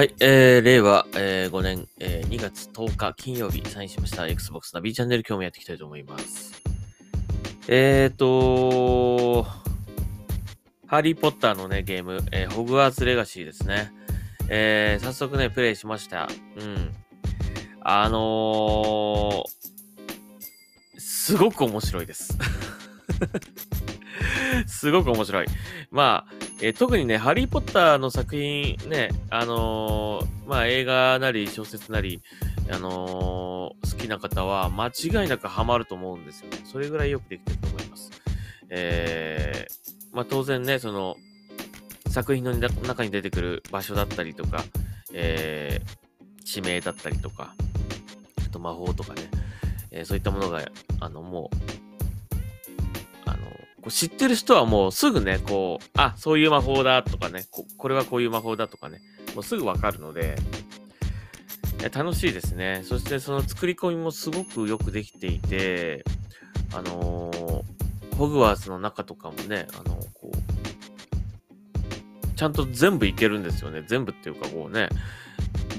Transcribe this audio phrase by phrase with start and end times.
[0.00, 6.62] はい、えー、令和、えー、5年、えー、2月10日金曜日、サインしました Xbox ナビチャンネル今日もやっていきたいと思います。
[7.68, 9.46] えーと
[10.86, 13.92] ハリーポッターのね、ゲーム、えー、ホグワーツレガシーですね。
[14.48, 16.30] えー、早速ね、プレイしました。
[16.56, 16.92] うん。
[17.82, 22.38] あのー、すごく面白いです。
[24.66, 25.46] すごく面白い。
[25.90, 32.20] まあ、えー、特にね、ハリー・ポッターの作品ね、あのー、まあ映画なり小説なり、
[32.70, 36.58] あのー、好きな方は間違いなくハマると思うんですよね。
[36.64, 38.10] それぐらいよくできてると思います。
[38.68, 41.16] えー、まあ当然ね、その、
[42.10, 44.64] 作品の中に出てくる場所だったりとか、
[45.14, 47.54] えー、地名だったりとか、
[48.46, 49.22] あと魔法とかね、
[49.92, 50.60] え、そういったものが、
[51.00, 51.89] あの、もう、
[53.80, 59.00] こう知ってる人はもうすぐね、こう、あ、そういう魔法だとかね、ここれはこういう魔法だとかね、
[59.34, 60.36] もうすぐわかるので、
[61.94, 62.82] 楽しいですね。
[62.84, 66.04] そしてその作り込みもすごくよくできていて、
[66.74, 70.40] あのー、ホグワーツの中とかもね、あのー、こう、
[72.36, 73.82] ちゃんと全部いけるんですよね。
[73.86, 74.90] 全部っていうかこうね、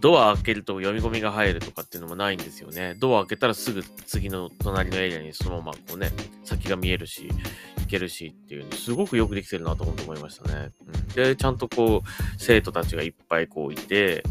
[0.00, 2.94] ドア開けると読み込みが入るとかっていうのもないんですよね。
[2.98, 6.10] ドア開けたらすぐ次の隣のエリアにそのままこうね、
[6.44, 7.28] 先が見えるし、
[7.78, 10.70] 行けるしっていう、すごくよくできてるなと思いましたね。
[10.86, 14.22] うん、で、ちゃんとこう、生徒たちがいっぱいこういて、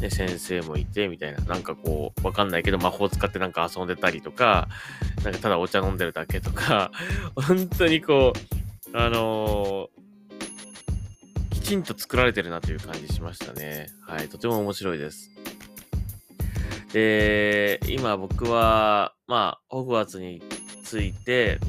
[0.00, 4.68] ね、先生もいて、みたいな、なんかこう、わかんないけど魔法使ってなんか遊んでたりとか、
[5.24, 6.90] なんかただお茶飲んでるだけとか、
[7.34, 8.32] 本当にこ
[8.92, 9.99] う、あのー
[11.70, 13.86] ちんと作られてるなという感じしましたね。
[14.04, 15.30] はい、とても面白いです。
[16.92, 20.42] で、今僕は、まあ、ホグワーツに
[20.82, 21.60] ついて、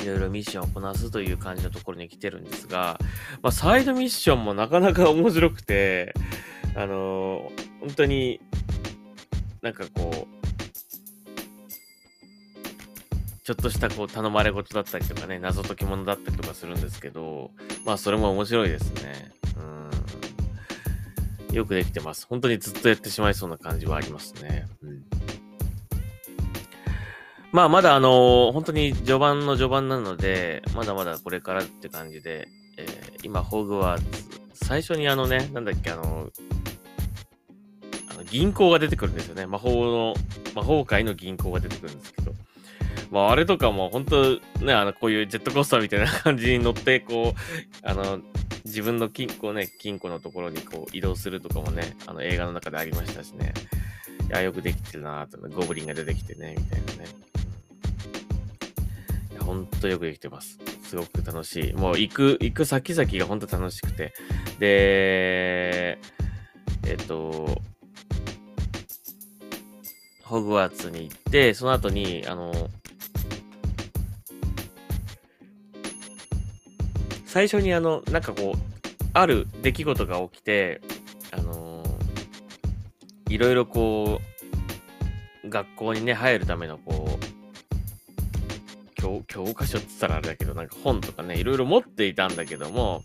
[0.00, 2.98] いろいろミッションをこなすという感じのところに来てるんですが、
[3.40, 6.12] まあ、サイドミッションもなかなか面白くて、
[6.74, 8.40] あのー、本当に
[9.62, 10.35] なんかこう、
[13.46, 17.52] ちょっとしたこう頼まれ事だったりとかね、謎解き物だったりとかするんですけど、
[17.84, 19.30] まあそれも面白いですね。
[21.50, 21.54] うん。
[21.54, 22.26] よくできてます。
[22.28, 24.66] 本当にずっとやってしまいそうな感じはありますね。
[24.82, 25.04] うん。
[27.52, 34.24] まあまだあのー、本当に序盤の序盤なので、まだまだこれからって感じで、えー、今、ホグワーツ、
[34.54, 36.32] 最初にあのね、なんだっけ、あの
[38.10, 39.46] あの銀行が出てくるんですよね。
[39.46, 40.14] 魔法の、
[40.56, 42.32] 魔法界の銀行が出てくるんですけど、
[43.10, 47.40] まあ、あれとかも本当ね、あの、こういうジェットコースターみたいな感じに乗って、こう、
[47.86, 48.20] あの、
[48.64, 53.54] 自分の金庫ね、金庫のところにこう移動するとかもね、あの映画の中でありましたしね。
[54.28, 57.08] いや、よくできてるなと、ゴブリンが出てきてね、みたいなね。
[59.32, 60.58] いや、ほんとよくできてます。
[60.82, 61.72] すごく楽しい。
[61.74, 64.12] もう行く、行く先々がほんと楽しくて。
[64.58, 65.98] で、
[66.86, 67.60] えっと、
[70.24, 72.52] ホグワーツに行って、その後に、あの、
[77.36, 78.58] 最初にあの、なんかこう、
[79.12, 80.80] ある出来事が起きて、
[81.32, 84.22] あのー、いろいろこ
[85.44, 93.04] う、学校にね、入るためのこう、教教科書って言ったらあれだけど、なんか本とかね、いろいろ持っていたんだけども、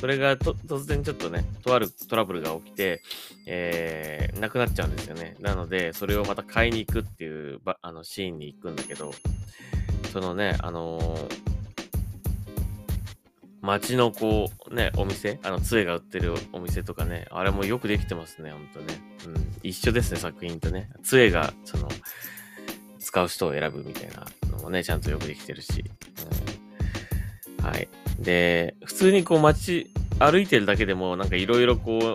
[0.00, 3.02] それが突然ちょっとね、とあるトラブルが起きて、
[3.48, 5.34] えー、なくなっちゃうんですよね。
[5.40, 9.10] なので、それをまた買いに行くっていうあのシーンに行くんだけど、
[10.12, 11.53] そのね、あのー
[13.64, 18.94] 街のこう、ね、お店、あの、杖が売ってるお店とかね、あれもよくできてますね、ほんとね。
[19.26, 19.34] うん。
[19.62, 20.90] 一緒ですね、作品とね。
[21.02, 21.88] 杖が、その、
[22.98, 25.82] 使う人を選ぶみたいなのもね、ちゃんとよくできてるし。
[27.58, 27.88] うん、はい。
[28.20, 32.14] で、普通にこう街歩いてるだけでも、なんかいろいろこう、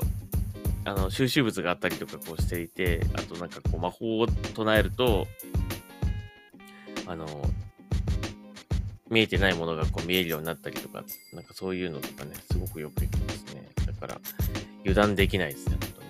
[0.86, 5.26] あの、収集物があったりとかこうしていて、あとなんかこう魔法を唱えると、
[7.08, 7.26] あの、
[9.10, 11.04] 見えてないものがこう見えるようになったりとか、
[11.34, 13.68] なんかそういうのとかね、すごくよくできますね。
[13.86, 14.22] だから、
[14.82, 16.08] 油断できないですね、ほんとね。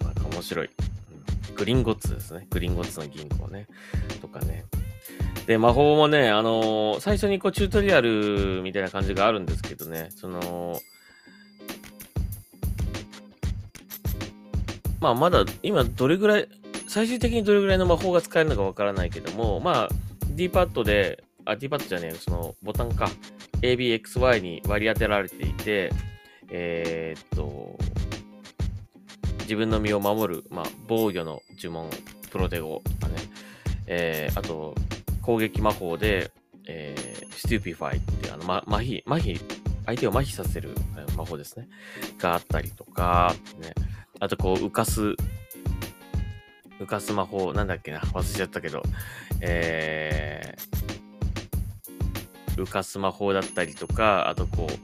[0.00, 0.06] うん。
[0.06, 0.70] なんか面白い。
[1.48, 2.46] うん、グリンゴッツですね。
[2.50, 3.66] グリンゴッツの銀行ね。
[4.20, 4.64] とかね。
[5.46, 10.80] で、魔法もね、あのー、最初にこうチュートリアルみたいな感じがあるんですけどね、その、
[15.00, 16.48] まあまだ今どれぐらい、
[16.88, 19.88] 最終的にどれぐらいの魔法が使えるのかわからないけども、まあ
[20.36, 23.08] D パッドで、あ、D パッドじゃねえ、そのボタンか、
[23.62, 25.90] ABXY に割り当てられていて、
[26.50, 27.78] えー、っと、
[29.40, 31.88] 自分の身を守る、まあ、防御の呪文、
[32.30, 33.14] プロテゴとかね、
[33.86, 34.74] えー、あと、
[35.22, 36.30] 攻撃魔法で、
[36.68, 39.40] えー、ステューピファイって、あの、ま、麻痺、麻痺
[39.86, 40.74] 相手を麻痺させる
[41.16, 41.66] 魔法ですね。
[42.18, 43.72] があったりとか、ね。
[44.20, 45.14] あとこう、浮かす、
[46.80, 48.82] 浮かす魔法、なんだっけな、忘れちゃったけど、
[49.40, 54.74] えー、浮かす魔法だったりとか、あとこう、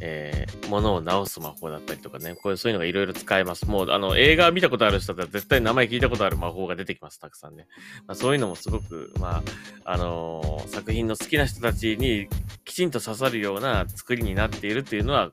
[0.00, 3.66] えー、物を直す魔法だったりとかね、こういうそういうのがいろいろ使えます。
[3.66, 7.66] もう、あの、映画見たことある人だったら絶対名前聞いたことある魔法が出てきます、たくさんね。
[8.06, 9.42] まあ、そういうのもすごく、ま
[9.84, 12.28] あ、あのー、作品の好きな人たちに
[12.64, 15.30] きちんと刺さるような作りになっているっていうのは、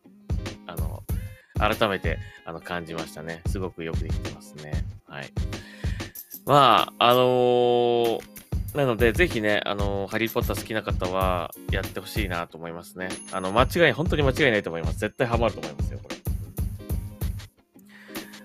[0.67, 3.41] あのー、改めて、あの、感じましたね。
[3.47, 4.85] すごくよくできてますね。
[5.07, 5.31] はい。
[6.51, 8.19] まあ、あのー
[8.75, 13.07] なので、ぜひね、あの、ハリーポッター好きな方は、やってほしいなと思いますね。
[13.31, 15.00] あの、間違い、本当に間違いないと思います。
[15.00, 16.15] 絶対ハマると思いますよ、これ。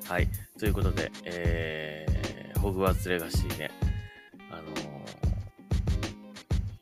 [0.08, 0.28] はい。
[0.56, 3.72] ということで、えー、ホグワーツレガシーね。
[4.52, 4.62] あの、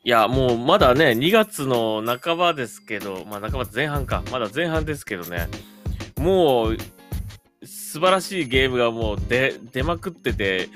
[0.04, 4.22] いや、もうまだね、2月の半ばですけど、まあ半ば前半か。
[4.30, 5.48] まだ前半ですけどね。
[6.18, 6.76] もう、
[7.66, 10.68] 素晴らしいゲームがもう出、出まくってて、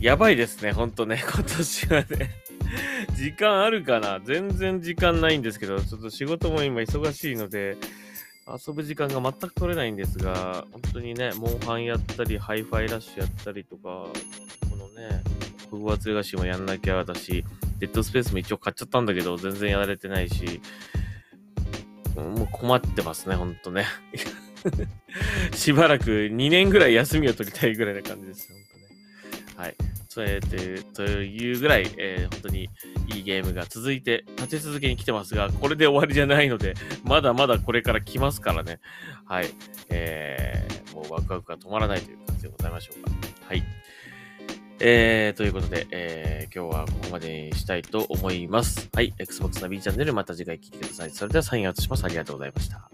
[0.00, 2.30] やばいですね、ほんとね、 今年はね。
[3.16, 4.20] 時間あるかな？
[4.24, 7.76] 全然時間ないんですけど、ちょっと仕事も今忙しいので、
[8.46, 14.06] 遊ぶ時間が全く取れないんですが、本当にね、モンハンやったり、ハイファイラッシュやったりとか、
[14.70, 15.22] このね、
[15.70, 17.44] ホグワーツレガシーもやんなきゃだし、
[17.78, 20.60] デッドスペースも一応買っちゃったんだけど、全然やられてないし、
[22.16, 23.86] もう困ってますね、ほんとね。
[25.54, 28.63] しばらく2年ぐらい休みを取りたいぐらいな感じです、ほんとね。
[29.56, 29.76] はい。
[30.08, 32.68] それで、というぐらい、えー、本当に
[33.14, 38.80] いいゲームが続いて、立て続けに来てますが、これで終わりじゃないので、まだまだこれから来ますからね。
[39.24, 39.46] はい。
[39.90, 43.10] えー、もうワクワクが止まらないという感じでございましょうか。
[43.46, 43.62] はい。
[44.80, 48.88] えー、ということで、えー、今日はここまでにしたいと思います。
[48.92, 49.14] はい。
[49.18, 51.10] Xbox ナビチャンネル、また次回聞いてください。
[51.10, 52.04] それではサインアウトします。
[52.04, 52.93] ありがとうございました。